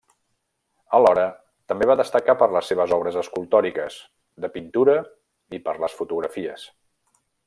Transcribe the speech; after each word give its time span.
Alhora, 0.99 1.25
també 1.73 1.87
va 1.91 1.97
destacar 1.99 2.35
per 2.39 2.47
les 2.55 2.71
seves 2.73 2.95
obres 2.99 3.19
escultòriques, 3.23 3.99
de 4.47 4.51
pintura 4.59 4.97
i 5.59 5.65
per 5.69 5.77
les 5.85 6.01
fotografies. 6.03 6.67